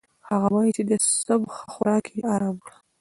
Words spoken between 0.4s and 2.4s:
وايي چې د سبو ښه خوراک يې